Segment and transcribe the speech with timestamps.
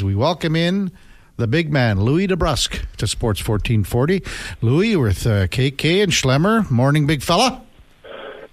[0.00, 0.92] As we welcome in
[1.36, 4.22] the big man, Louie DeBrusk, to Sports 1440.
[4.62, 6.70] Louie with uh, KK and Schlemmer.
[6.70, 7.60] Morning, big fella.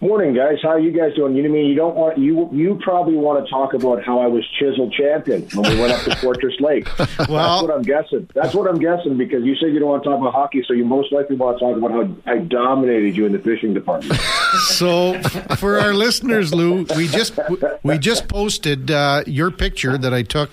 [0.01, 0.57] Morning, guys.
[0.61, 1.37] How are you guys doing?
[1.37, 4.45] You mean you don't want you you probably want to talk about how I was
[4.59, 6.85] chiseled champion when we went up to Fortress Lake.
[7.29, 8.29] well, that's what I'm guessing.
[8.35, 10.73] That's what I'm guessing because you said you don't want to talk about hockey, so
[10.73, 14.19] you most likely want to talk about how I dominated you in the fishing department.
[14.67, 15.17] so,
[15.55, 17.39] for our listeners, Lou, we just
[17.83, 20.51] we just posted uh, your picture that I took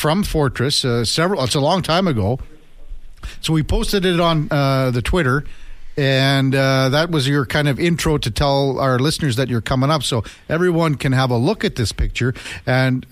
[0.00, 1.44] from Fortress uh, several.
[1.44, 2.38] It's a long time ago.
[3.42, 5.44] So we posted it on uh, the Twitter
[6.00, 9.90] and uh, that was your kind of intro to tell our listeners that you're coming
[9.90, 12.32] up, so everyone can have a look at this picture.
[12.64, 13.04] And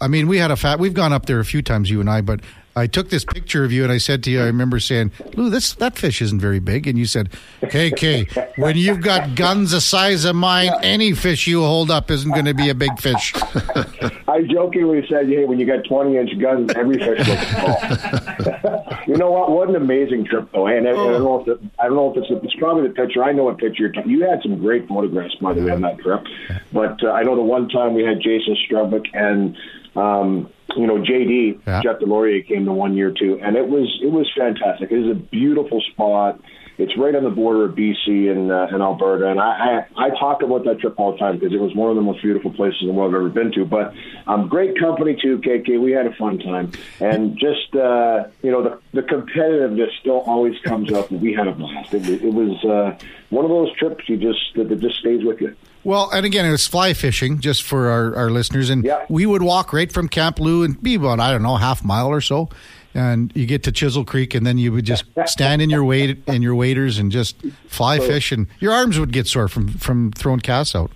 [0.00, 0.78] I mean, we had a fat.
[0.78, 2.40] We've gone up there a few times, you and I, but
[2.76, 5.50] I took this picture of you and I said to you, I remember saying, Lou,
[5.50, 6.86] this that fish isn't very big.
[6.86, 7.30] And you said,
[7.62, 12.30] KK, when you've got guns the size of mine, any fish you hold up isn't
[12.30, 13.32] going to be a big fish.
[14.36, 19.02] I jokingly said, hey, when you got 20 inch guns, every fish looks small.
[19.06, 19.50] you know what?
[19.50, 20.66] What an amazing trip, though.
[20.66, 22.94] And I, I don't know if it, I don't know if it's, it's probably the
[22.94, 23.24] picture.
[23.24, 26.22] I know a picture you're had some great photographs, by the way, on that trip.
[26.70, 29.56] But uh, I know the one time we had Jason Strudwick and
[29.96, 31.80] um, you know, JD yeah.
[31.82, 34.92] Jeff Deslauriers came the one year too, and it was it was fantastic.
[34.92, 36.38] It is a beautiful spot.
[36.78, 40.10] It's right on the border of BC and, uh, and Alberta, and I, I I
[40.10, 42.52] talk about that trip all the time because it was one of the most beautiful
[42.52, 43.64] places in the world I've ever been to.
[43.64, 43.94] But
[44.26, 45.80] um, great company too, KK.
[45.80, 50.58] We had a fun time, and just uh, you know the the competitiveness still always
[50.60, 51.10] comes up.
[51.10, 51.94] And we had a blast.
[51.94, 52.98] It, it was uh,
[53.30, 55.56] one of those trips you just that, that just stays with you.
[55.86, 58.70] Well, and again, it was fly fishing just for our, our listeners.
[58.70, 59.06] And yeah.
[59.08, 62.08] we would walk right from Camp Lou and be about, I don't know, half mile
[62.08, 62.48] or so.
[62.96, 66.22] And you get to Chisel Creek, and then you would just stand in your weight
[66.26, 67.36] and your waders and just
[67.68, 70.90] fly fish, and your arms would get sore from from throwing casts out.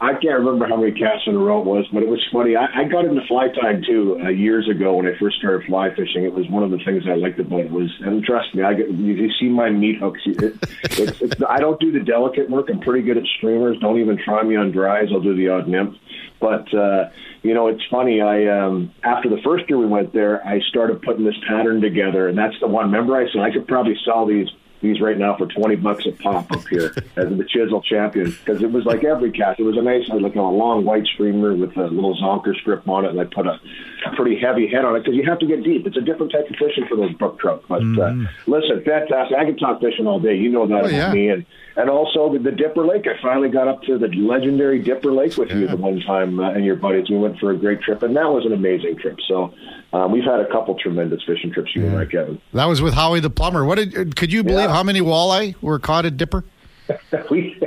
[0.00, 2.54] I can't remember how many casts in a row it was, but it was funny.
[2.54, 5.90] I, I got into fly tying too uh, years ago when I first started fly
[5.90, 6.22] fishing.
[6.22, 8.74] It was one of the things I liked about it was, and trust me, I
[8.74, 10.20] get you, you see my meat hooks.
[10.24, 10.38] It,
[10.84, 12.66] it's, it's, I don't do the delicate work.
[12.70, 13.76] I'm pretty good at streamers.
[13.80, 15.08] Don't even try me on dries.
[15.10, 15.96] I'll do the odd nymph.
[16.38, 17.10] But uh,
[17.42, 18.20] you know, it's funny.
[18.20, 22.28] I um, after the first year we went there, I started putting this pattern together,
[22.28, 22.86] and that's the one.
[22.92, 24.46] Remember, I said I could probably sell these
[24.80, 28.62] these right now for 20 bucks a pop up here as the Chisel champion because
[28.62, 29.60] it was like every cast.
[29.60, 33.04] It was a nice, like a long white streamer with a little zonker strip on
[33.04, 33.58] it, and I put a,
[34.06, 35.86] a pretty heavy head on it because you have to get deep.
[35.86, 37.64] It's a different type of fishing for those brook trout.
[37.68, 37.98] But mm.
[37.98, 38.50] uh, mm-hmm.
[38.50, 39.36] listen, fantastic.
[39.36, 40.36] I can talk fishing all day.
[40.36, 41.12] You know that oh, about yeah.
[41.12, 41.28] me.
[41.28, 41.46] And
[41.76, 43.06] and also the, the, Dipper Lake.
[43.06, 45.56] I finally got up to the legendary Dipper Lake with yeah.
[45.56, 47.08] you the one time uh, and your buddies.
[47.08, 49.16] We went for a great trip, and that was an amazing trip.
[49.28, 49.54] So
[49.92, 51.88] um, we've had a couple tremendous fishing trips, you yeah.
[51.88, 52.40] and I, Kevin.
[52.52, 53.64] That was with Howie the plumber.
[53.64, 54.16] What did?
[54.16, 54.74] Could you believe yeah.
[54.74, 56.44] how many walleye were caught at Dipper?
[57.30, 57.60] we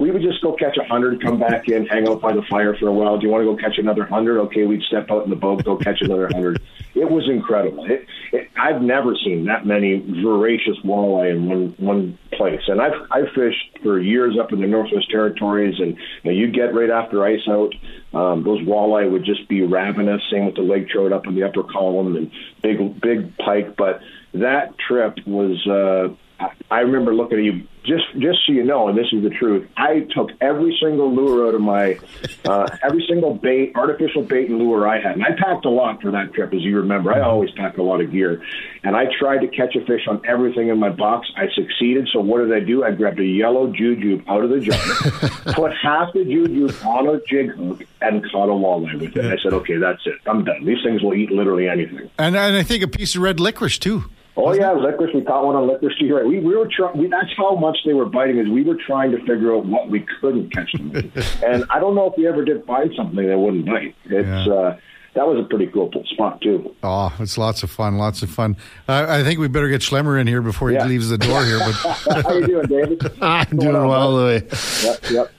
[0.00, 2.76] we would just go catch a hundred, come back in, hang out by the fire
[2.76, 3.18] for a while.
[3.18, 4.40] Do you want to go catch another hundred?
[4.42, 6.60] Okay, we'd step out in the boat, go catch another hundred.
[6.94, 7.84] It was incredible.
[7.84, 12.60] It, it, I've never seen that many voracious walleye in one one place.
[12.66, 16.50] And I've I've fished for years up in the Northwest Territories, and you, know, you
[16.50, 17.72] get right after ice out,
[18.14, 20.20] um, those walleye would just be ravenous.
[20.30, 22.30] Same with the lake trout up in the upper column and
[22.62, 23.76] big big pike.
[23.76, 24.00] But
[24.34, 25.66] that trip was.
[25.66, 26.14] Uh,
[26.70, 29.66] I remember looking at you just just so you know, and this is the truth.
[29.76, 31.98] I took every single lure out of my
[32.44, 36.02] uh, every single bait, artificial bait and lure I had, and I packed a lot
[36.02, 37.12] for that trip, as you remember.
[37.12, 38.44] I always pack a lot of gear,
[38.84, 41.28] and I tried to catch a fish on everything in my box.
[41.36, 42.08] I succeeded.
[42.12, 42.84] So what did I do?
[42.84, 47.20] I grabbed a yellow jujube out of the jar, put half the jujube on a
[47.26, 49.24] jig hook, and caught a walleye with it.
[49.24, 50.16] I said, okay, that's it.
[50.26, 50.64] I'm done.
[50.64, 52.10] These things will eat literally anything.
[52.18, 54.10] And, and I think a piece of red licorice too.
[54.40, 55.12] Oh yeah, licorice.
[55.12, 55.96] We caught one on licorice.
[55.98, 56.26] You're right.
[56.26, 56.96] We, we were trying.
[56.96, 58.38] We, That's how much they were biting.
[58.38, 60.94] Is we were trying to figure out what we couldn't catch them
[61.44, 63.96] and I don't know if we ever did find something that wouldn't bite.
[64.04, 64.52] It's yeah.
[64.52, 64.78] uh,
[65.14, 66.72] that was a pretty cool spot too.
[66.84, 67.98] Oh, it's lots of fun.
[67.98, 68.56] Lots of fun.
[68.88, 70.86] Uh, I think we better get Schlemmer in here before he yeah.
[70.86, 71.58] leaves the door here.
[71.58, 71.72] But
[72.22, 73.12] how you doing, David?
[73.20, 74.42] I'm doing well, Louie.
[74.84, 75.10] Yep.
[75.10, 75.32] Yep.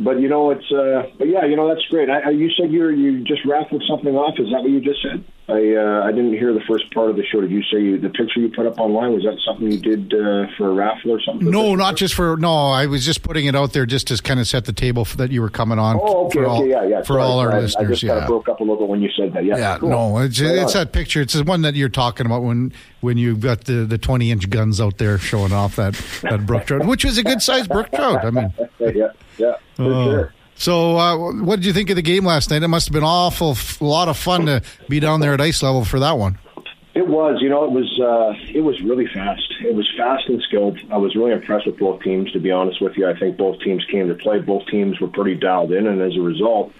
[0.00, 2.72] but you know it's uh but yeah you know that's great I, I, you said
[2.72, 6.12] you you just raffled something off is that what you just said I uh, I
[6.12, 7.40] didn't hear the first part of the show.
[7.40, 10.14] Did you say you, the picture you put up online was that something you did
[10.14, 11.50] uh, for a raffle or something?
[11.50, 12.68] No, not just for no.
[12.68, 15.16] I was just putting it out there just to kind of set the table for,
[15.16, 15.98] that you were coming on.
[16.00, 17.00] Oh, okay, for okay, all, yeah, yeah.
[17.00, 18.10] For Sorry, all our I, listeners, I just yeah.
[18.10, 19.44] kind of broke up a little bit when you said that.
[19.44, 19.78] Yeah, yeah.
[19.78, 19.88] Cool.
[19.88, 21.20] No, it's right it's that picture.
[21.20, 24.48] It's the one that you're talking about when when you've got the the 20 inch
[24.50, 27.90] guns out there showing off that that brook trout, which was a good sized brook
[27.92, 28.24] trout.
[28.24, 30.34] I mean, yeah, yeah, for sure.
[30.60, 32.62] So, uh, what did you think of the game last night?
[32.62, 35.62] It must have been awful, a lot of fun to be down there at ice
[35.62, 36.38] level for that one.
[36.92, 39.54] It was, you know, it was uh, it was really fast.
[39.62, 40.78] It was fast and skilled.
[40.92, 42.30] I was really impressed with both teams.
[42.32, 44.38] To be honest with you, I think both teams came to play.
[44.40, 46.72] Both teams were pretty dialed in, and as a result,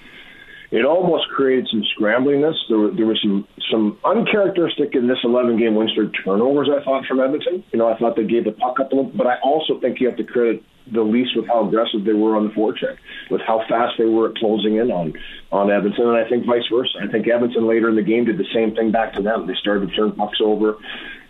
[0.70, 2.54] it almost created some scrambliness.
[2.68, 6.68] There, were, there some some uncharacteristic in this 11 game win streak turnovers.
[6.70, 7.64] I thought from Edmonton.
[7.72, 10.00] You know, I thought they gave the puck up a little, but I also think
[10.00, 10.62] you have to credit
[10.92, 12.96] the Leafs with how aggressive they were on the forecheck,
[13.30, 15.14] with how fast they were at closing in on
[15.52, 16.98] on Edmonton, and I think vice versa.
[17.02, 19.46] I think Edmonton later in the game did the same thing back to them.
[19.46, 20.76] They started to turn pucks over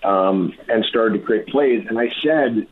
[0.03, 1.87] um, and started to create plays.
[1.89, 2.67] And I said,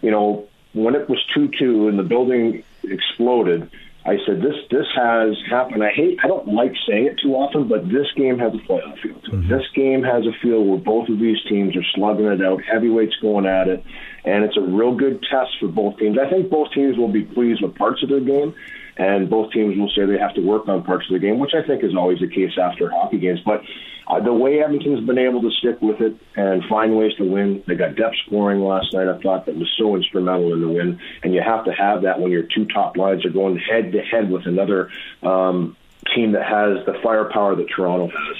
[0.00, 3.70] you know, when it was two two and the building exploded
[4.04, 5.84] I said this this has happened.
[5.84, 8.98] I hate I don't like saying it too often, but this game has a playoff
[9.00, 9.32] feel to it.
[9.32, 9.48] Mm-hmm.
[9.48, 13.14] This game has a feel where both of these teams are slugging it out, heavyweights
[13.22, 13.84] going at it,
[14.24, 16.18] and it's a real good test for both teams.
[16.18, 18.54] I think both teams will be pleased with parts of their game,
[18.96, 21.54] and both teams will say they have to work on parts of the game, which
[21.54, 23.40] I think is always the case after hockey games.
[23.44, 23.62] But
[24.06, 27.62] uh, the way Edmonton's been able to stick with it and find ways to win,
[27.66, 29.08] they got depth scoring last night.
[29.08, 32.20] I thought that was so instrumental in the win, and you have to have that
[32.20, 34.90] when your two top lines are going head to head with another
[35.22, 35.76] um,
[36.14, 38.36] team that has the firepower that Toronto has.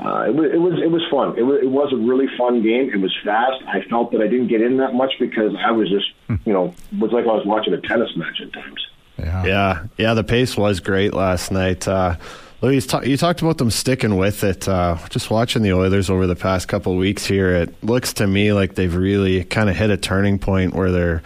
[0.00, 1.38] Uh, it, was, it was it was fun.
[1.38, 2.90] It was, it was a really fun game.
[2.92, 3.62] It was fast.
[3.68, 6.10] I felt that I didn't get in that much because I was just
[6.44, 8.84] you know was like I was watching a tennis match at times.
[9.18, 10.14] Yeah, yeah, yeah.
[10.14, 11.86] The pace was great last night.
[11.86, 12.16] Uh,
[12.60, 14.66] Louie, you talked about them sticking with it.
[14.66, 18.52] Uh, just watching the Oilers over the past couple weeks here, it looks to me
[18.52, 21.22] like they've really kind of hit a turning point where they're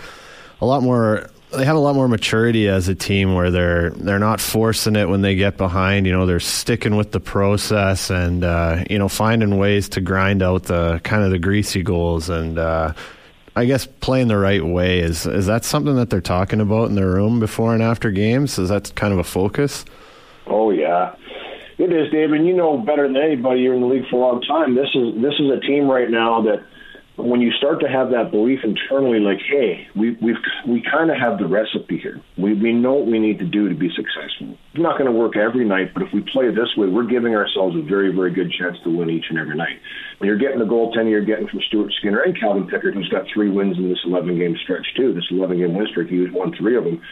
[0.60, 1.30] a lot more.
[1.50, 5.08] They have a lot more maturity as a team where they're they're not forcing it
[5.08, 6.06] when they get behind.
[6.06, 10.42] You know, they're sticking with the process and uh, you know finding ways to grind
[10.42, 12.58] out the kind of the greasy goals and.
[12.58, 12.92] Uh,
[13.58, 16.94] I guess playing the right way is is that something that they're talking about in
[16.94, 18.56] their room before and after games?
[18.56, 19.84] Is that kind of a focus?
[20.46, 21.16] Oh yeah,
[21.76, 22.46] it is, David.
[22.46, 23.62] You know better than anybody.
[23.62, 24.76] You're in the league for a long time.
[24.76, 26.64] This is this is a team right now that
[27.26, 30.36] when you start to have that belief internally, like, hey, we we've
[30.66, 32.20] we kind of have the recipe here.
[32.36, 34.56] We we know what we need to do to be successful.
[34.72, 37.34] It's not going to work every night, but if we play this way, we're giving
[37.34, 39.80] ourselves a very very good chance to win each and every night.
[40.18, 43.26] When you're getting the goaltending you're getting from Stuart Skinner and Calvin Pickard, who's got
[43.34, 45.12] three wins in this 11 game stretch too.
[45.12, 47.02] This 11 game win streak, he's won three of them.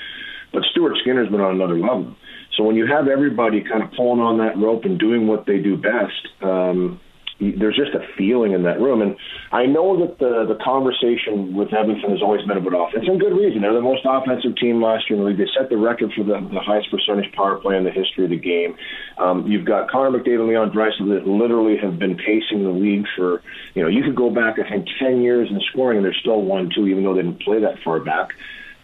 [0.53, 2.15] But Stuart Skinner's been on another level.
[2.57, 5.59] So when you have everybody kind of pulling on that rope and doing what they
[5.59, 7.01] do best, um,
[7.39, 9.03] there's just a feeling in that room.
[9.03, 9.17] And
[9.53, 13.37] I know that the the conversation with Edmonton has always been about offense, and good
[13.37, 13.63] reason.
[13.63, 15.39] They're the most offensive team last year in the league.
[15.39, 18.31] They set the record for the, the highest percentage power play in the history of
[18.31, 18.77] the game.
[19.19, 23.07] Um, you've got Connor McDavid and Leon Draisaitl that literally have been pacing the league
[23.17, 23.43] for,
[23.75, 26.43] you know, you could go back, I think, 10 years in scoring, and they're still
[26.43, 28.31] 1 2, even though they didn't play that far back.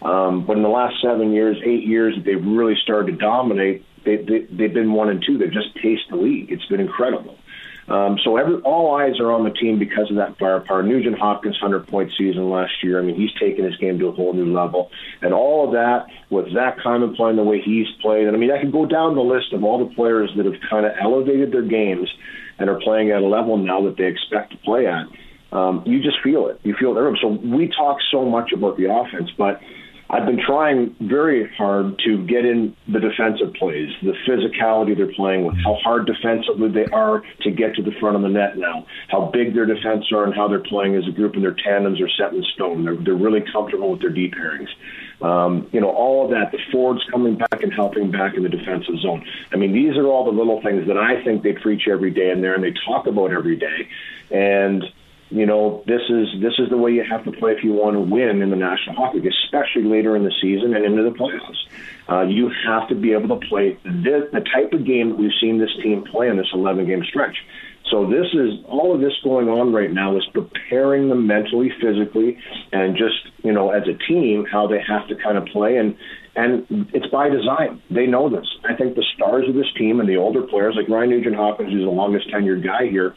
[0.03, 3.85] Um, but in the last seven years, eight years, they've really started to dominate.
[4.03, 5.37] They, they, they've been one and two.
[5.37, 6.51] They've just paced the league.
[6.51, 7.37] It's been incredible.
[7.87, 10.83] Um, so every, all eyes are on the team because of that firepower.
[10.83, 12.99] Nugent Hopkins' 100 point season last year.
[12.99, 14.89] I mean, he's taken his game to a whole new level.
[15.21, 18.27] And all of that with Zach Hyman playing the way he's played.
[18.27, 20.55] And I mean, I can go down the list of all the players that have
[20.69, 22.09] kind of elevated their games
[22.57, 25.05] and are playing at a level now that they expect to play at.
[25.51, 26.59] Um, you just feel it.
[26.63, 27.17] You feel it.
[27.21, 29.59] So we talk so much about the offense, but
[30.13, 35.43] I've been trying very hard to get in the defensive plays, the physicality they're playing
[35.43, 38.85] with, how hard defensively they are to get to the front of the net now,
[39.09, 41.99] how big their defense are, and how they're playing as a group, and their tandems
[41.99, 42.85] are set in stone.
[42.85, 44.69] They're, they're really comfortable with their deep pairings.
[45.25, 48.49] Um, you know, all of that, the forwards coming back and helping back in the
[48.49, 49.25] defensive zone.
[49.51, 52.29] I mean, these are all the little things that I think they preach every day
[52.29, 53.89] in there and they talk about every day.
[54.29, 54.83] And
[55.33, 57.95] you know, this is this is the way you have to play if you want
[57.95, 61.09] to win in the National Hockey League, especially later in the season and into the
[61.09, 61.57] playoffs.
[62.07, 65.31] Uh, you have to be able to play the, the type of game that we've
[65.41, 67.35] seen this team play in this 11 game stretch.
[67.89, 72.37] So this is all of this going on right now is preparing them mentally, physically,
[72.71, 75.97] and just you know as a team how they have to kind of play and
[76.35, 77.81] and it's by design.
[77.89, 78.47] They know this.
[78.69, 81.71] I think the stars of this team and the older players like Ryan Nugent Hopkins,
[81.71, 83.15] who's the longest tenured guy here,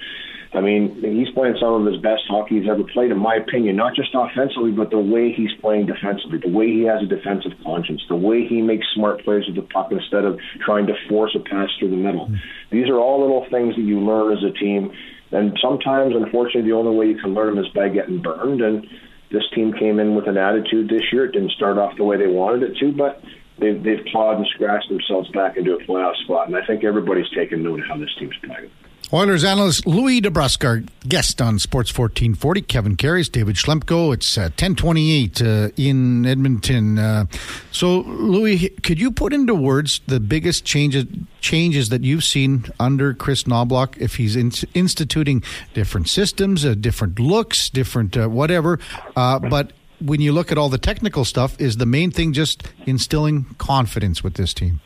[0.54, 3.76] I mean, he's playing some of his best hockey he's ever played, in my opinion,
[3.76, 7.52] not just offensively, but the way he's playing defensively, the way he has a defensive
[7.64, 11.36] conscience, the way he makes smart plays with the puck instead of trying to force
[11.36, 12.26] a pass through the middle.
[12.26, 12.76] Mm-hmm.
[12.76, 14.92] These are all little things that you learn as a team.
[15.32, 18.60] And sometimes, unfortunately, the only way you can learn them is by getting burned.
[18.60, 18.86] And
[19.30, 21.26] this team came in with an attitude this year.
[21.26, 23.22] It didn't start off the way they wanted it to, but
[23.58, 26.46] they've, they've clawed and scratched themselves back into a playoff spot.
[26.46, 28.70] And I think everybody's taken note of how this team's playing.
[29.12, 32.62] Oilers analyst Louie DeBrusk, guest on Sports 1440.
[32.62, 34.12] Kevin Karius, David Schlemko.
[34.12, 36.98] It's uh, 1028 uh, in Edmonton.
[36.98, 37.26] Uh,
[37.70, 41.04] so, Louie, could you put into words the biggest changes
[41.40, 47.20] changes that you've seen under Chris Knoblauch if he's in, instituting different systems, uh, different
[47.20, 48.80] looks, different uh, whatever?
[49.14, 52.64] Uh, but when you look at all the technical stuff, is the main thing just
[52.86, 54.80] instilling confidence with this team?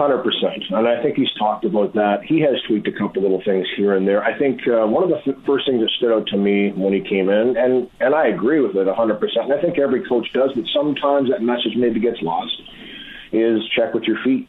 [0.00, 2.24] Hundred percent, and I think he's talked about that.
[2.24, 4.24] He has tweaked a couple little things here and there.
[4.24, 6.96] I think uh, one of the th- first things that stood out to me when
[6.96, 9.52] he came in, and and I agree with it hundred percent.
[9.52, 12.56] And I think every coach does, but sometimes that message maybe gets lost.
[13.32, 14.48] Is check with your feet.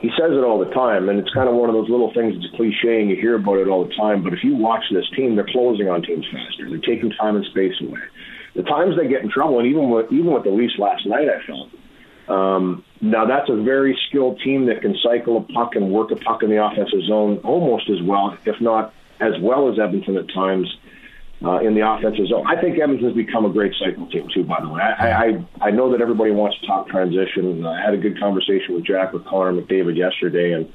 [0.00, 2.32] He says it all the time, and it's kind of one of those little things
[2.38, 4.22] that's cliche, and you hear about it all the time.
[4.22, 6.70] But if you watch this team, they're closing on teams faster.
[6.70, 8.00] They're taking time and space away.
[8.54, 11.26] The times they get in trouble, and even with even with the Leafs last night,
[11.26, 11.68] I felt
[12.30, 16.16] um, now that's a very skilled team that can cycle a puck and work a
[16.16, 20.28] puck in the offensive zone almost as well, if not as well as Edmonton at
[20.32, 20.68] times
[21.42, 22.44] uh, in the offensive zone.
[22.46, 24.44] I think Edmonton's become a great cycle team too.
[24.44, 27.64] By the way, I I, I know that everybody wants to talk transition.
[27.64, 30.70] I had a good conversation with Jack with Connor McDavid yesterday, and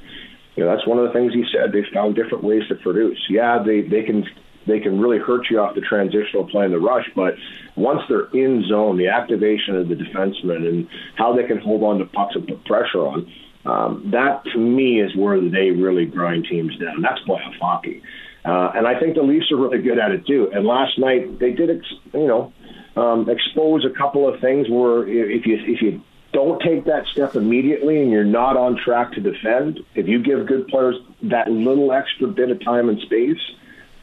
[0.56, 1.72] you know that's one of the things he said.
[1.72, 3.24] They found different ways to produce.
[3.30, 4.24] Yeah, they they can
[4.66, 7.06] they can really hurt you off the transitional play and the rush.
[7.14, 7.34] But
[7.76, 11.98] once they're in zone, the activation of the defensemen and how they can hold on
[11.98, 13.32] to pucks and put pressure on,
[13.64, 17.02] um, that to me is where they really grind teams down.
[17.02, 18.02] That's playoff hockey.
[18.44, 20.50] Uh, and I think the Leafs are really good at it too.
[20.52, 22.52] And last night they did, ex- you know,
[22.94, 26.00] um, expose a couple of things where if you if you
[26.32, 30.46] don't take that step immediately and you're not on track to defend, if you give
[30.46, 33.38] good players that little extra bit of time and space,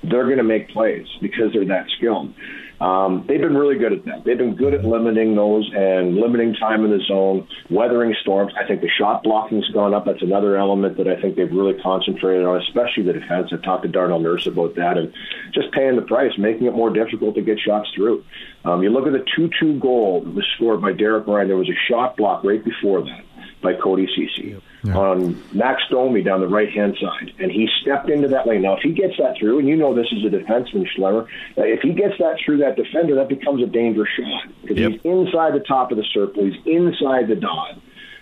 [0.03, 2.33] they're going to make plays because they're that skilled.
[2.81, 4.25] Um, they've been really good at that.
[4.25, 8.51] They've been good at limiting those and limiting time in the zone, weathering storms.
[8.59, 10.05] I think the shot blocking's gone up.
[10.05, 13.53] That's another element that I think they've really concentrated on, especially the defense.
[13.53, 15.13] I talked to Darnell Nurse about that and
[15.53, 18.25] just paying the price, making it more difficult to get shots through.
[18.65, 21.47] Um, you look at the 2-2 goal that was scored by Derek Ryan.
[21.47, 23.23] There was a shot block right before that
[23.61, 24.97] by Cody Ceci yeah.
[24.97, 28.61] on Max Domi down the right hand side, and he stepped into that lane.
[28.61, 31.23] Now, if he gets that through, and you know this is a defenseman, Schlemmer,
[31.57, 34.91] uh, if he gets that through that defender, that becomes a dangerous shot because yep.
[34.91, 37.79] he's inside the top of the circle, he's inside the dot,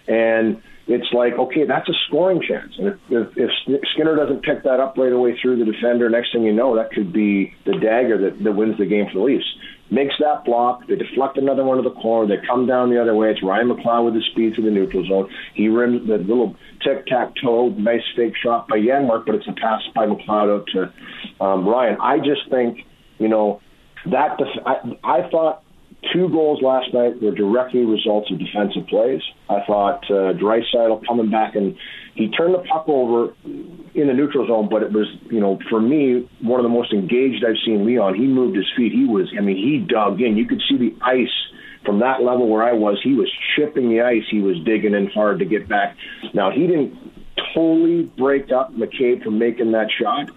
[0.07, 2.73] and it's like okay, that's a scoring chance.
[2.77, 6.33] And if, if, if Skinner doesn't pick that up right away through the defender, next
[6.33, 9.23] thing you know, that could be the dagger that, that wins the game for the
[9.23, 9.45] Leafs
[9.91, 10.87] makes that block.
[10.87, 12.27] They deflect another one to the corner.
[12.27, 13.29] They come down the other way.
[13.29, 15.29] It's Ryan McLeod with the speed to the neutral zone.
[15.53, 19.53] He rims the little tic tac toe, nice fake shot by Janmark, but it's a
[19.53, 21.97] pass by McLeod out to um, Ryan.
[22.01, 22.79] I just think,
[23.19, 23.61] you know,
[24.09, 25.63] that def- I, I thought
[26.13, 29.21] two goals last night were directly results of defensive plays.
[29.49, 31.77] I thought uh, Draisaitl coming back and
[32.15, 35.79] he turned the puck over in the neutral zone, but it was, you know, for
[35.79, 38.15] me, one of the most engaged I've seen Leon.
[38.15, 38.91] He moved his feet.
[38.91, 40.37] He was, I mean, he dug in.
[40.37, 41.29] You could see the ice
[41.85, 42.99] from that level where I was.
[43.03, 44.23] He was chipping the ice.
[44.29, 45.95] He was digging in hard to get back.
[46.33, 46.97] Now, he didn't
[47.53, 50.29] totally break up McCabe from making that shot,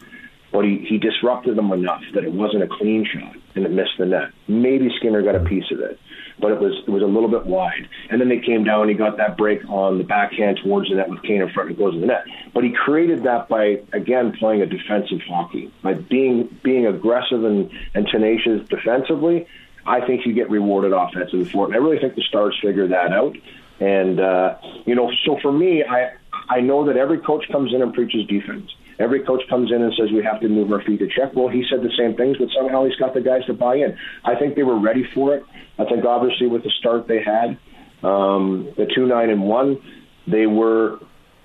[0.53, 3.99] but he, he disrupted them enough that it wasn't a clean shot and it missed
[3.99, 4.31] the net.
[4.49, 5.99] Maybe Skinner got a piece of it
[6.39, 7.89] but it was it was a little bit wide.
[8.11, 8.89] And then they came down.
[8.89, 11.79] He got that break on the backhand towards the net with Kane in front and
[11.79, 12.25] goes in the net.
[12.53, 17.71] But he created that by again playing a defensive hockey by being being aggressive and,
[17.95, 19.47] and tenacious defensively.
[19.87, 21.67] I think you get rewarded offensively for it.
[21.69, 23.37] And I really think the Stars figure that out.
[23.81, 24.57] And uh,
[24.87, 26.13] you know, so for me, I
[26.49, 28.71] I know that every coach comes in and preaches defense.
[28.99, 31.35] Every coach comes in and says we have to move our feet to check.
[31.35, 33.97] Well, he said the same things, but somehow he's got the guys to buy in.
[34.25, 35.45] I think they were ready for it.
[35.79, 37.59] I think obviously with the start they had,
[38.07, 39.79] um, the two nine and one,
[40.27, 40.99] they were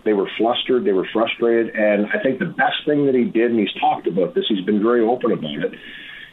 [0.05, 3.51] they were flustered, they were frustrated, and I think the best thing that he did,
[3.51, 5.73] and he's talked about this, he's been very open about it.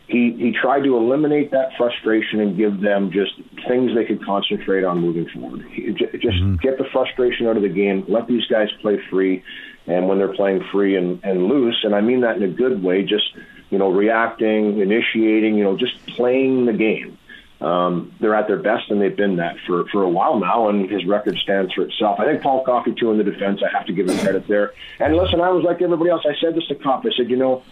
[0.08, 3.32] He he tried to eliminate that frustration and give them just
[3.66, 5.66] things they could concentrate on moving forward.
[5.72, 6.56] He, just mm-hmm.
[6.56, 9.42] get the frustration out of the game, let these guys play free,
[9.86, 12.82] and when they're playing free and, and loose, and I mean that in a good
[12.82, 13.34] way, just
[13.70, 17.18] you know reacting, initiating, you know, just playing the game
[17.60, 20.90] um, they're at their best, and they've been that for, for a while now, and
[20.90, 22.20] his record stands for itself.
[22.20, 24.74] I think Paul Coffey, too, in the defense, I have to give him credit there.
[25.00, 26.22] And listen, I was like everybody else.
[26.26, 27.08] I said this to Coffey.
[27.08, 27.62] I said, you know,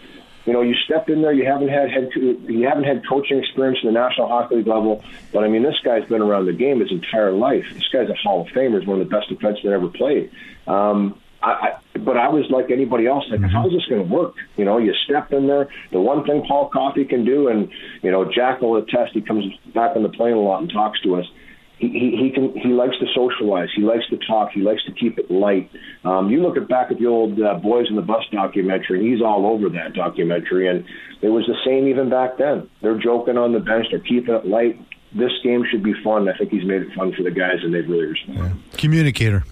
[0.45, 1.33] you know, you stepped in there.
[1.33, 5.03] You haven't had head, you haven't had coaching experience in the National Hockey League level,
[5.31, 7.65] but I mean, this guy's been around the game his entire life.
[7.73, 8.79] This guy's a Hall of Famer.
[8.79, 10.31] He's one of the best defensemen ever played.
[10.67, 13.49] Um, I, I, but I was like anybody else, like, mm-hmm.
[13.49, 14.33] how's this going to work?
[14.57, 15.69] You know, you step in there.
[15.91, 17.69] The one thing Paul Coffey can do, and
[18.01, 19.13] you know, Jack will attest.
[19.13, 21.25] He comes back on the plane a lot and talks to us.
[21.77, 23.67] He, he, he can he likes to socialize.
[23.75, 24.51] He likes to talk.
[24.53, 25.69] He likes to keep it light.
[26.03, 29.07] Um, you look at back at the old uh, Boys in the Bus documentary, and
[29.07, 30.67] he's all over that documentary.
[30.67, 30.85] And
[31.21, 32.69] it was the same even back then.
[32.81, 33.87] They're joking on the bench.
[33.91, 34.79] They're keeping it light.
[35.13, 36.27] This game should be fun.
[36.27, 38.55] I think he's made it fun for the guys, and they've really responded.
[38.55, 38.77] Yeah.
[38.77, 39.43] Communicator.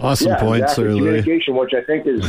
[0.00, 0.98] Awesome yeah, points, exactly.
[0.98, 2.22] Communication, which I think is,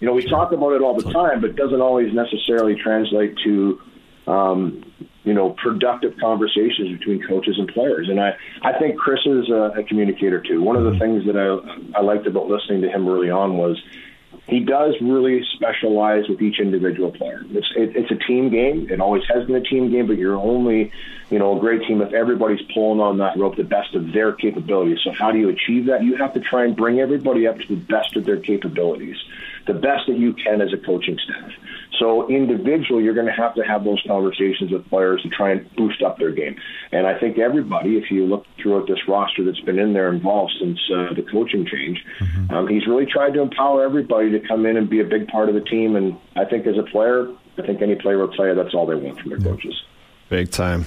[0.00, 3.80] you know, we talk about it all the time, but doesn't always necessarily translate to
[4.26, 4.84] um,
[5.24, 8.08] you know, productive conversations between coaches and players.
[8.08, 10.62] And I, I think Chris is a, a communicator too.
[10.62, 13.80] One of the things that I, I liked about listening to him early on was
[14.50, 17.42] he does really specialize with each individual player.
[17.50, 18.88] It's it, it's a team game.
[18.90, 20.92] It always has been a team game, but you're only
[21.30, 24.32] you know a great team if everybody's pulling on that rope the best of their
[24.32, 24.98] capabilities.
[25.04, 26.02] So how do you achieve that?
[26.02, 29.16] You have to try and bring everybody up to the best of their capabilities,
[29.66, 31.52] the best that you can as a coaching staff.
[32.00, 35.70] So individually, you're going to have to have those conversations with players to try and
[35.76, 36.56] boost up their game.
[36.92, 40.52] And I think everybody, if you look throughout this roster that's been in there involved
[40.58, 42.54] since uh, the coaching change, mm-hmm.
[42.54, 45.50] um, he's really tried to empower everybody to come in and be a big part
[45.50, 45.94] of the team.
[45.94, 47.28] And I think as a player,
[47.58, 49.74] I think any player will tell you that's all they want from their coaches.
[50.30, 50.86] Big time.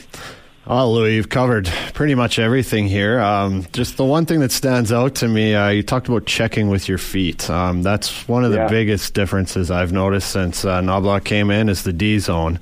[0.65, 3.19] Oh, Louie, you've covered pretty much everything here.
[3.19, 6.69] Um, just the one thing that stands out to me, uh, you talked about checking
[6.69, 7.49] with your feet.
[7.49, 8.67] Um, that's one of the yeah.
[8.69, 12.61] biggest differences I've noticed since uh, Knoblauch came in is the D zone.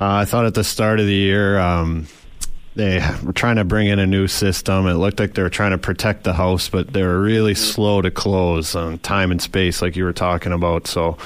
[0.00, 2.06] Uh, I thought at the start of the year, um,
[2.76, 4.86] they were trying to bring in a new system.
[4.86, 8.00] It looked like they were trying to protect the house, but they were really slow
[8.00, 10.86] to close on time and space, like you were talking about.
[10.86, 11.18] So,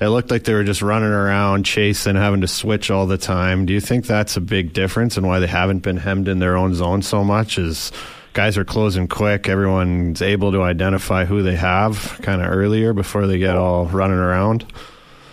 [0.00, 3.66] it looked like they were just running around, chasing, having to switch all the time.
[3.66, 6.56] Do you think that's a big difference and why they haven't been hemmed in their
[6.56, 7.58] own zone so much?
[7.58, 7.92] Is
[8.32, 13.26] guys are closing quick, everyone's able to identify who they have kind of earlier before
[13.26, 14.64] they get all running around?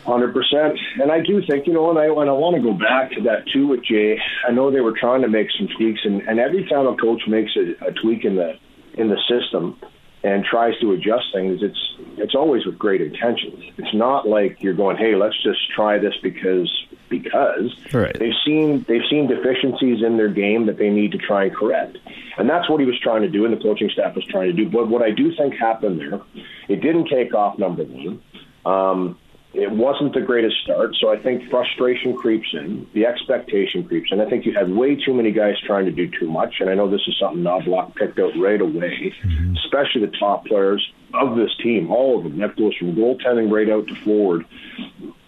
[0.04, 2.72] Hundred percent, and I do think you know, and I and I want to go
[2.72, 4.18] back to that too with Jay.
[4.48, 7.22] I know they were trying to make some tweaks, and, and every time a coach
[7.28, 8.54] makes a, a tweak in the
[8.94, 9.78] in the system,
[10.24, 13.64] and tries to adjust things, it's it's always with great intentions.
[13.78, 16.72] It's not like you're going, "Hey, let's just try this because
[17.10, 18.18] because right.
[18.18, 21.98] they've seen they've seen deficiencies in their game that they need to try and correct."
[22.38, 24.54] And that's what he was trying to do, and the coaching staff was trying to
[24.54, 24.70] do.
[24.70, 26.22] But what I do think happened there,
[26.68, 27.58] it didn't take off.
[27.58, 28.22] Number one.
[28.66, 29.18] Um,
[29.58, 34.22] it wasn't the greatest start, so I think frustration creeps in, the expectation creeps in.
[34.22, 36.76] I think you had way too many guys trying to do too much, and I
[36.76, 39.56] know this is something Knoblauch picked out right away, mm-hmm.
[39.58, 42.38] especially the top players of this team, all of them.
[42.38, 44.46] That goes from goaltending right out to forward.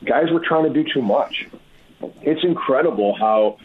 [0.05, 1.47] Guys were trying to do too much.
[2.21, 3.57] It's incredible how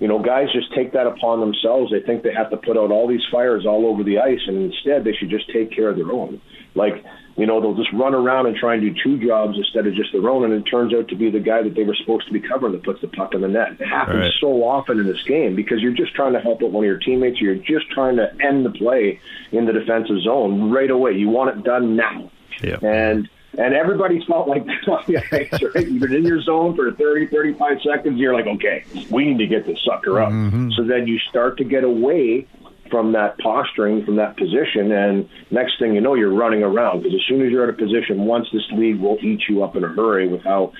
[0.00, 1.92] you know, guys just take that upon themselves.
[1.92, 4.72] They think they have to put out all these fires all over the ice, and
[4.72, 6.40] instead they should just take care of their own.
[6.74, 7.04] Like
[7.36, 10.12] you know, they'll just run around and try and do two jobs instead of just
[10.12, 12.32] their own, and it turns out to be the guy that they were supposed to
[12.32, 13.80] be covering that puts the puck in the net.
[13.80, 14.32] It happens right.
[14.40, 16.98] so often in this game because you're just trying to help out one of your
[16.98, 17.40] teammates.
[17.40, 19.20] You're just trying to end the play
[19.52, 21.12] in the defensive zone right away.
[21.12, 22.30] You want it done now.
[22.62, 22.78] Yeah.
[22.82, 25.88] And and everybody's felt like on the ice, right?
[25.88, 28.18] You've been in your zone for 30, 35 seconds.
[28.18, 30.30] You're like, okay, we need to get this sucker up.
[30.30, 30.70] Mm-hmm.
[30.76, 32.46] So then you start to get away
[32.90, 37.14] from that posturing, from that position, and next thing you know, you're running around because
[37.14, 39.84] as soon as you're in a position, once this league will eat you up in
[39.84, 40.72] a hurry with how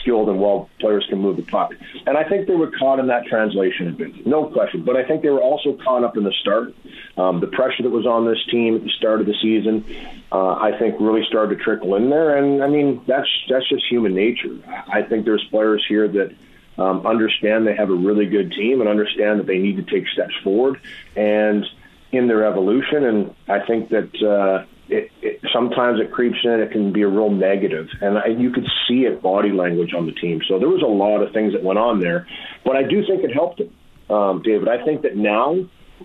[0.00, 1.72] skilled and well players can move the puck.
[2.06, 4.84] And I think they were caught in that translation a bit, no question.
[4.84, 6.74] But I think they were also caught up in the start.
[7.16, 9.84] Um, the pressure that was on this team at the start of the season,
[10.30, 12.36] uh, I think, really started to trickle in there.
[12.36, 14.56] And I mean, that's that's just human nature.
[14.66, 16.34] I think there's players here that
[16.78, 20.08] um, understand they have a really good team and understand that they need to take
[20.08, 20.80] steps forward
[21.16, 21.64] and
[22.12, 23.04] in their evolution.
[23.04, 26.60] And I think that uh, it, it, sometimes it creeps in.
[26.60, 30.06] It can be a real negative, and I, you could see it body language on
[30.06, 30.40] the team.
[30.48, 32.26] So there was a lot of things that went on there,
[32.64, 34.68] but I do think it helped them, um, David.
[34.68, 35.56] I think that now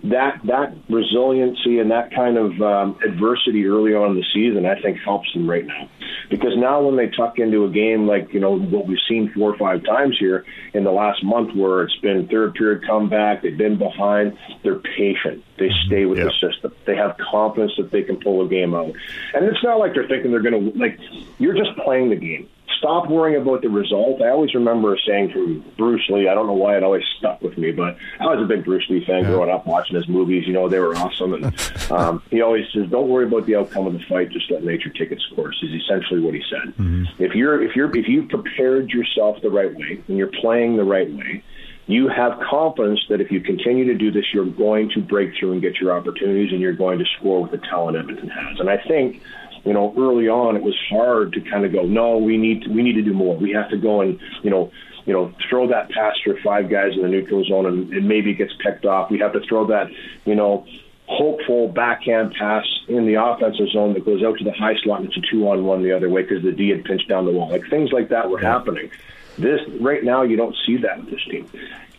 [0.02, 4.80] that that resiliency and that kind of um, adversity early on in the season, I
[4.80, 5.88] think helps them right now.
[6.30, 9.54] Because now when they tuck into a game like you know what we've seen four
[9.54, 13.56] or five times here in the last month, where it's been third period comeback, they've
[13.56, 15.44] been behind, they're patient.
[15.58, 16.28] They stay with yep.
[16.28, 16.74] the system.
[16.84, 18.92] They have confidence that they can pull a game out,
[19.34, 20.98] and it's not like they're thinking they're going to like.
[21.38, 22.48] You're just playing the game
[22.84, 24.20] stop worrying about the result.
[24.20, 26.28] I always remember saying from Bruce Lee.
[26.28, 28.84] I don't know why it always stuck with me, but I was a big Bruce
[28.90, 29.30] Lee fan yeah.
[29.30, 30.46] growing up, watching his movies.
[30.46, 31.44] You know, they were awesome, and
[31.90, 34.28] um, he always says, "Don't worry about the outcome of the fight.
[34.30, 36.74] Just let nature take its course." Is essentially what he said.
[36.74, 37.22] Mm-hmm.
[37.22, 40.84] If you're if you're if you prepared yourself the right way and you're playing the
[40.84, 41.42] right way.
[41.86, 45.52] You have confidence that if you continue to do this, you're going to break through
[45.52, 48.58] and get your opportunities, and you're going to score with the talent Edmonton has.
[48.58, 49.20] And I think
[49.64, 52.70] you know, early on it was hard to kind of go, no, we need to,
[52.70, 53.36] we need to do more.
[53.36, 54.70] We have to go and, you know,
[55.06, 58.30] you know, throw that pass for five guys in the neutral zone and, and maybe
[58.30, 59.10] it gets picked off.
[59.10, 59.88] We have to throw that,
[60.24, 60.66] you know,
[61.06, 65.08] hopeful backhand pass in the offensive zone that goes out to the high slot and
[65.08, 67.32] it's a two on one the other way because the D had pinched down the
[67.32, 67.50] wall.
[67.50, 68.90] Like things like that were happening.
[69.36, 71.50] This right now you don't see that with this team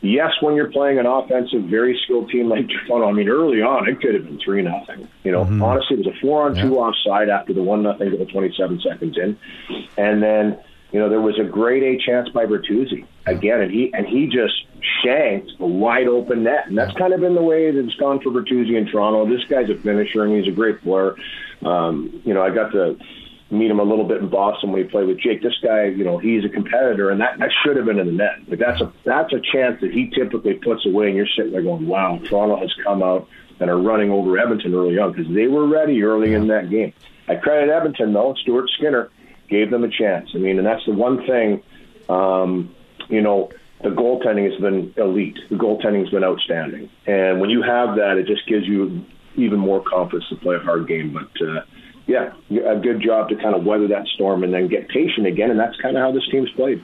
[0.08, 3.88] yes, when you're playing an offensive, very skilled team like Toronto, I mean, early on
[3.88, 5.08] it could have been three nothing.
[5.24, 5.64] You know, mm-hmm.
[5.64, 6.80] honestly, it was a four on two yeah.
[6.80, 9.38] offside after the one nothing to the 27 seconds in,
[9.98, 10.58] and then
[10.96, 14.28] you know, there was a grade A chance by Bertuzzi again, and he and he
[14.28, 14.54] just
[15.04, 18.22] shanked the wide open net, and that's kind of been the way that it's gone
[18.22, 19.28] for Bertuzzi in Toronto.
[19.28, 21.16] This guy's a finisher, and he's a great player.
[21.66, 22.98] Um, you know, I got to
[23.52, 25.42] meet him a little bit in Boston when he played with Jake.
[25.42, 28.14] This guy, you know, he's a competitor, and that that should have been in the
[28.14, 28.50] net.
[28.50, 31.62] But that's a that's a chance that he typically puts away, and you're sitting there
[31.62, 33.28] going, "Wow, Toronto has come out
[33.60, 36.94] and are running over Edmonton early on because they were ready early in that game."
[37.28, 38.36] I credit Edmonton though.
[38.42, 39.10] Stuart Skinner
[39.50, 40.30] gave them a chance.
[40.34, 41.62] I mean, and that's the one thing,
[42.10, 42.76] um,
[43.10, 43.52] you know,
[43.84, 45.38] the goaltending has been elite.
[45.50, 49.06] The goaltending has been outstanding, and when you have that, it just gives you
[49.36, 51.14] even more confidence to play a hard game.
[51.14, 51.62] But uh,
[52.08, 55.50] yeah, a good job to kind of weather that storm and then get patient again,
[55.52, 56.84] and that's kind of how this team's played.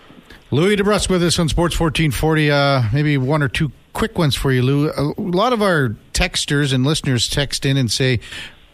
[0.50, 2.52] Louie DeBrusk with us on Sports 1440.
[2.52, 4.90] Uh, maybe one or two quick ones for you, Lou.
[4.90, 8.20] A lot of our texters and listeners text in and say,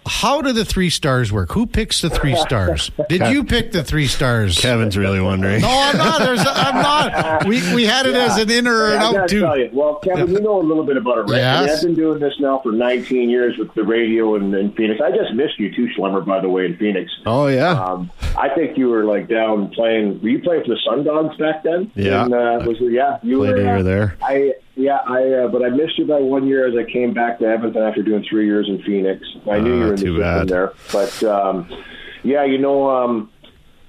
[0.07, 1.51] how do the three stars work?
[1.51, 2.91] Who picks the three stars?
[3.09, 4.59] Did you pick the three stars?
[4.59, 5.61] Kevin's really wondering.
[5.61, 6.19] No, I'm not.
[6.19, 7.47] There's, I'm not.
[7.47, 8.25] We, we had it yeah.
[8.25, 9.69] as an in or an yeah, out too.
[9.73, 10.33] Well, Kevin, yeah.
[10.33, 11.37] you know a little bit about it, right?
[11.37, 11.57] Yes.
[11.57, 14.71] I mean, I've been doing this now for 19 years with the radio in, in
[14.73, 14.99] Phoenix.
[15.03, 17.11] I just missed you too, Schlemmer, by the way, in Phoenix.
[17.25, 17.71] Oh yeah.
[17.71, 20.21] Um, I think you were like down playing.
[20.21, 21.91] Were you playing for the Sun Dogs back then?
[21.95, 22.25] Yeah.
[22.25, 23.19] And, uh, was it, yeah.
[23.23, 24.17] You Played were uh, there.
[24.21, 27.39] I yeah, I uh, but I missed you by one year as I came back
[27.39, 29.25] to Edmonton after doing three years in Phoenix.
[29.49, 30.47] I knew uh, you were in the system bad.
[30.47, 31.83] there, but um,
[32.23, 33.31] yeah, you know, um,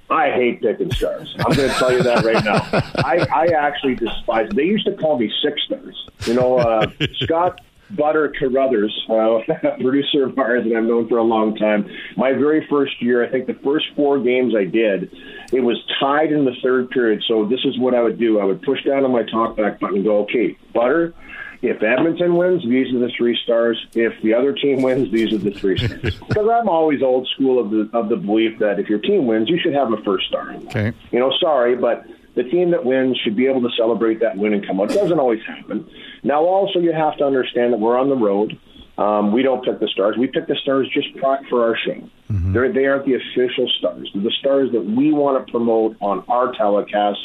[0.09, 1.35] I hate picking stars.
[1.39, 2.67] I'm going to tell you that right now.
[3.05, 4.49] I, I actually despise.
[4.55, 6.09] They used to call me six stars.
[6.25, 9.39] You know, uh, Scott Butter Carruthers, uh,
[9.81, 11.89] producer of ours that I've known for a long time.
[12.15, 15.11] My very first year, I think the first four games I did,
[15.51, 17.23] it was tied in the third period.
[17.27, 18.39] So this is what I would do.
[18.39, 21.13] I would push down on my talkback button and go, okay, Butter,
[21.61, 23.77] if Edmonton wins, these are the three stars.
[23.93, 26.19] If the other team wins, these are the three stars.
[26.29, 29.49] Because I'm always old school of the of the belief that if your team wins,
[29.49, 30.53] you should have a first star.
[30.67, 30.93] Okay.
[31.11, 32.05] You know, sorry, but
[32.39, 34.91] the team that wins should be able to celebrate that win and come out.
[34.91, 35.77] It doesn't always happen.
[36.23, 38.57] Now, also, you have to understand that we're on the road.
[38.97, 40.15] Um, we don't pick the stars.
[40.17, 41.09] We pick the stars just
[41.49, 41.99] for our show.
[42.31, 42.53] Mm-hmm.
[42.53, 44.09] They're, they aren't the official stars.
[44.13, 47.19] They're the stars that we want to promote on our telecast,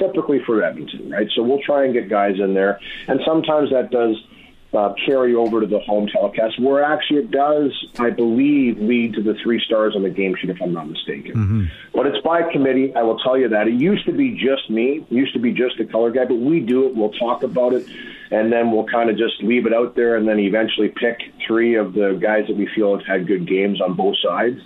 [0.00, 1.28] typically for Edmonton, right?
[1.34, 2.80] So we'll try and get guys in there.
[3.08, 4.16] And sometimes that does–
[4.76, 9.22] uh, carry over to the home telecast, where actually it does, I believe, lead to
[9.22, 11.32] the three stars on the game sheet, if I'm not mistaken.
[11.34, 11.64] Mm-hmm.
[11.94, 12.94] But it's by committee.
[12.94, 13.68] I will tell you that.
[13.68, 16.36] It used to be just me, it used to be just the color guy, but
[16.36, 16.94] we do it.
[16.94, 17.86] We'll talk about it,
[18.30, 21.76] and then we'll kind of just leave it out there, and then eventually pick three
[21.76, 24.60] of the guys that we feel have had good games on both sides.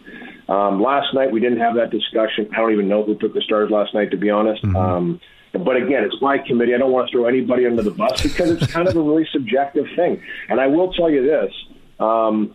[0.49, 2.51] Um, last night, we didn't have that discussion.
[2.53, 4.65] I don't even know who took the stars last night, to be honest.
[4.65, 4.77] Mm-hmm.
[4.77, 5.21] Um,
[5.53, 6.75] but again, it's my committee.
[6.75, 9.27] I don't want to throw anybody under the bus because it's kind of a really
[9.33, 10.23] subjective thing.
[10.49, 11.53] And I will tell you this.
[11.99, 12.55] Um,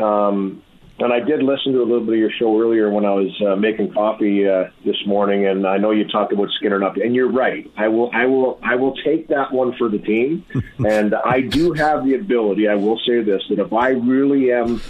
[0.00, 0.62] um,
[1.00, 3.30] and I did listen to a little bit of your show earlier when I was
[3.46, 6.96] uh, making coffee uh, this morning, and I know you talked about Skinner up.
[6.96, 7.70] And you're right.
[7.76, 10.44] I will, I will, I will take that one for the team.
[10.84, 12.68] and I do have the ability.
[12.68, 14.82] I will say this: that if I really am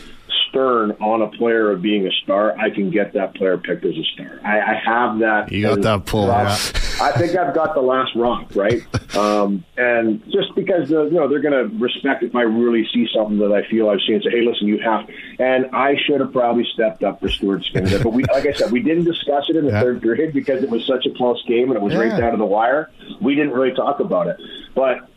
[0.49, 3.95] stern on a player of being a star, I can get that player picked as
[3.97, 4.41] a star.
[4.45, 5.53] I, I have that.
[5.53, 6.27] You got that pull.
[6.27, 6.57] Yeah.
[7.01, 8.83] I think I've got the last rock, right?
[9.17, 13.09] Um, and just because the, you know they're going to respect if I really see
[13.15, 15.09] something that I feel I've seen and say, hey, listen, you have.
[15.39, 18.73] And I should have probably stepped up for Stuart Skinner, but we, like I said,
[18.73, 19.81] we didn't discuss it in the yeah.
[19.81, 22.01] third period because it was such a close game and it was yeah.
[22.01, 22.91] right down to the wire.
[23.21, 24.41] We didn't really talk about it,
[24.75, 25.08] but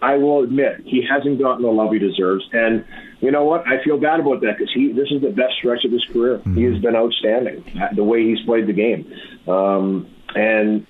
[0.00, 2.84] I will admit he hasn't gotten the love he deserves, and
[3.20, 3.66] you know what?
[3.66, 6.38] I feel bad about that because he this is the best stretch of his career.
[6.38, 6.56] Mm-hmm.
[6.56, 9.12] He has been outstanding the way he's played the game,
[9.46, 10.86] um, and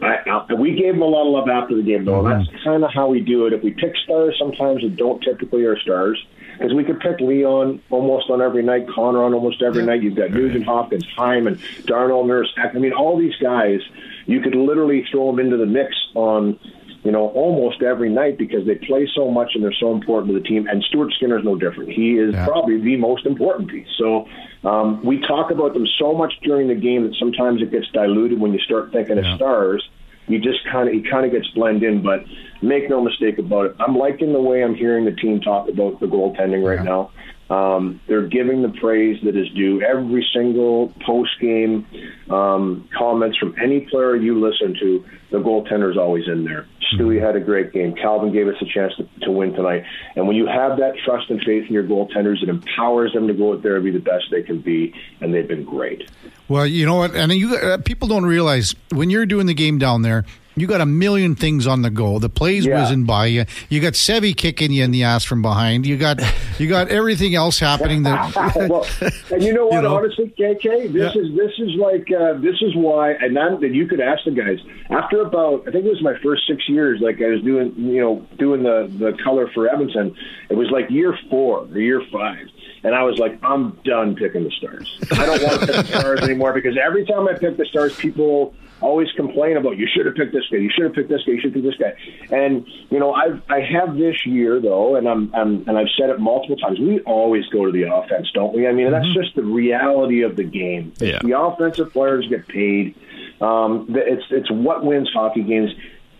[0.00, 2.22] I, I, we gave him a lot of love after the game, though.
[2.22, 2.44] Mm-hmm.
[2.52, 3.52] That's kind of how we do it.
[3.52, 6.22] If we pick stars, sometimes that don't typically are stars,
[6.58, 9.86] because we could pick Leon almost on every night, Connor on almost every yeah.
[9.86, 10.02] night.
[10.02, 12.52] You've got Nugent Hopkins, Hyman, Darnell Nurse.
[12.56, 13.80] I mean, all these guys,
[14.26, 16.58] you could literally throw them into the mix on
[17.04, 20.40] you know, almost every night because they play so much and they're so important to
[20.40, 20.66] the team.
[20.66, 21.92] And Stuart Skinner is no different.
[21.92, 22.46] He is yeah.
[22.46, 23.86] probably the most important piece.
[23.98, 24.26] So
[24.64, 28.40] um, we talk about them so much during the game that sometimes it gets diluted
[28.40, 29.32] when you start thinking yeah.
[29.32, 29.86] of stars.
[30.26, 32.24] You just kind of he kind of gets blend in, but
[32.62, 33.76] make no mistake about it.
[33.78, 36.84] I'm liking the way I'm hearing the team talk about the goaltending right yeah.
[36.84, 37.10] now.
[37.50, 39.82] Um, they're giving the praise that is due.
[39.82, 41.86] Every single post game
[42.30, 46.66] um, comments from any player you listen to, the goaltender is always in there.
[46.98, 47.94] Stewie had a great game.
[47.94, 49.84] Calvin gave us a chance to, to win tonight.
[50.16, 53.34] And when you have that trust and faith in your goaltenders, it empowers them to
[53.34, 54.94] go out there and be the best they can be.
[55.20, 56.10] And they've been great.
[56.48, 57.14] Well, you know what?
[57.14, 60.24] And you uh, people don't realize when you're doing the game down there
[60.56, 62.20] you got a million things on the go.
[62.20, 62.80] The plays Yeah.
[62.80, 63.44] whizzing by you.
[63.70, 65.84] You got Sevi kicking you in the ass from behind.
[65.84, 66.20] You got
[66.60, 68.04] you got everything else happening.
[68.04, 68.32] That
[68.70, 68.86] well,
[69.32, 69.80] and you know what?
[69.80, 69.96] know?
[69.96, 71.20] Honestly, KK, this Yeah.
[71.22, 74.30] is this is like uh, this is why, and I'm, that you could ask the
[74.30, 74.58] guys
[74.90, 76.83] after about I think it was my first six years.
[77.00, 80.14] Like I was doing, you know, doing the the color for Edmonton.
[80.48, 82.46] It was like year four or year five.
[82.82, 84.98] And I was like, I'm done picking the stars.
[85.12, 87.96] I don't want to pick the stars anymore because every time I pick the stars,
[87.96, 91.22] people always complain about you should have picked this guy, you should have picked this
[91.24, 92.36] guy, you should have picked this guy.
[92.36, 96.10] And you know, I've I have this year though, and I'm, I'm and I've said
[96.10, 96.78] it multiple times.
[96.78, 98.66] We always go to the offense, don't we?
[98.68, 100.92] I mean, that's just the reality of the game.
[100.98, 101.20] Yeah.
[101.22, 102.94] The offensive players get paid.
[103.40, 105.70] Um, the- it's it's what wins hockey games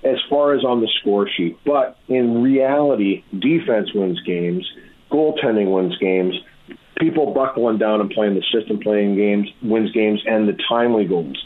[0.04, 1.58] as far as on the score sheet.
[1.64, 4.70] But in reality, defense wins games,
[5.10, 6.34] goaltending wins games,
[6.98, 11.42] people buckling down and playing the system playing games wins games and the timely goals.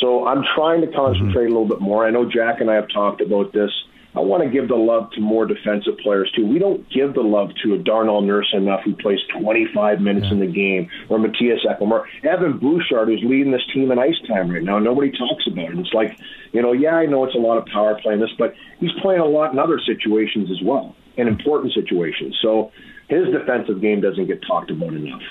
[0.00, 1.56] So I'm trying to concentrate mm-hmm.
[1.56, 2.06] a little bit more.
[2.06, 3.70] I know Jack and I have talked about this.
[4.14, 6.46] I want to give the love to more defensive players too.
[6.46, 10.38] We don't give the love to a Darnell Nurse enough who plays 25 minutes in
[10.38, 14.50] the game, or Mattias Ekholm, or Evan Bouchard who's leading this team in ice time
[14.50, 14.78] right now.
[14.78, 15.78] Nobody talks about it.
[15.78, 16.18] It's like,
[16.52, 18.92] you know, yeah, I know it's a lot of power play in this, but he's
[19.00, 22.38] playing a lot in other situations as well, in important situations.
[22.42, 22.70] So
[23.08, 25.22] his defensive game doesn't get talked about enough.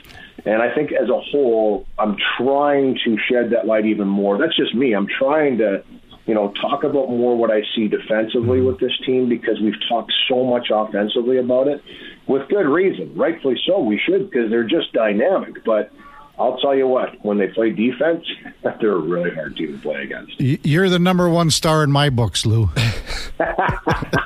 [0.45, 4.37] And I think as a whole, I'm trying to shed that light even more.
[4.37, 4.93] That's just me.
[4.93, 5.83] I'm trying to,
[6.31, 10.13] you know, talk about more what I see defensively with this team because we've talked
[10.29, 11.83] so much offensively about it
[12.25, 13.13] with good reason.
[13.17, 13.81] Rightfully so.
[13.81, 15.65] We should because they're just dynamic.
[15.65, 15.91] But
[16.41, 18.25] I'll tell you what, when they play defense,
[18.81, 20.39] they're a really hard team to play against.
[20.39, 22.69] you're the number one star in my books, Lou.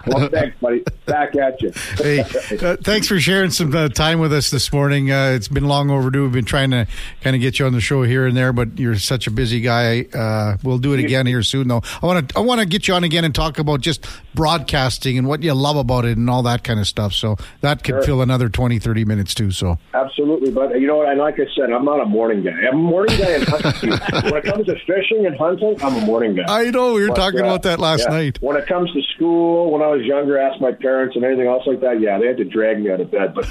[0.08, 0.84] Well, thanks, buddy.
[1.08, 1.72] Back at you.
[1.98, 2.20] hey,
[2.62, 5.12] uh, thanks for sharing some uh, time with us this morning.
[5.12, 6.22] Uh, it's been long overdue.
[6.24, 6.86] We've been trying to
[7.22, 9.62] kind of get you on the show here and there, but you're such a busy
[9.62, 10.06] guy.
[10.14, 11.82] Uh, we'll do it again here soon, though.
[12.04, 15.18] I want to I want to get you on again and talk about just broadcasting
[15.18, 17.14] and what you love about it and all that kind of stuff.
[17.14, 18.04] So that could Sure.
[18.04, 19.50] fill another 20, 30 minutes too.
[19.50, 21.10] So Absolutely, but you know what?
[21.10, 22.52] And like I said, I'm not a morning guy.
[22.52, 23.90] I'm a morning guy in hunting.
[23.90, 26.44] when it comes to fishing and hunting, I'm a morning guy.
[26.48, 28.16] I know we were But, talking uh, about that last yeah.
[28.16, 28.38] night.
[28.42, 31.64] When it comes to school, when I was younger, asked my parents and anything else
[31.66, 32.00] like that.
[32.00, 33.34] Yeah, they had to drag me out of bed.
[33.34, 33.48] But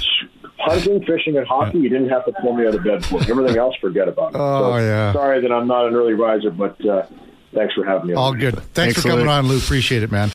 [0.59, 3.21] hunting, fishing, and hockey, you didn't have to pull me out of bed for.
[3.29, 4.37] Everything else, forget about it.
[4.39, 5.13] Oh, so, yeah.
[5.13, 7.05] Sorry that I'm not an early riser, but uh,
[7.53, 8.13] thanks for having me.
[8.13, 8.19] on.
[8.19, 8.53] All good.
[8.55, 9.57] Thanks, Thanks, for coming on, Lou.
[9.57, 10.21] Appreciate it, man.